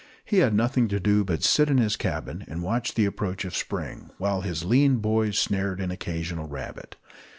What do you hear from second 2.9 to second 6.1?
the approach of spring, while his lean boys snared an